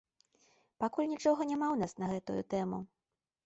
Пакуль 0.83 1.11
нічога 1.11 1.41
няма 1.51 1.67
ў 1.71 1.77
нас 1.85 1.93
на 2.05 2.13
гэтую 2.15 2.41
тэму. 2.55 2.85